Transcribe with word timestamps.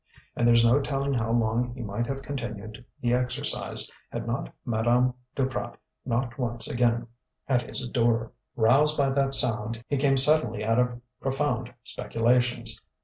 And 0.35 0.47
there's 0.47 0.65
no 0.65 0.81
telling 0.81 1.13
how 1.13 1.31
long 1.31 1.75
he 1.75 1.81
might 1.83 2.07
have 2.07 2.23
continued 2.23 2.83
the 3.01 3.13
exercise 3.13 3.87
had 4.11 4.25
not 4.25 4.51
Madame 4.65 5.13
Duprat 5.35 5.77
knocked 6.07 6.39
once 6.39 6.67
again 6.67 7.05
at 7.47 7.61
his 7.61 7.87
door. 7.87 8.31
Roused 8.55 8.97
by 8.97 9.11
that 9.11 9.35
sound, 9.35 9.83
he 9.87 9.97
came 9.97 10.17
suddenly 10.17 10.63
out 10.63 10.79
of 10.79 10.99
profound 11.21 11.71
speculations. 11.83 12.83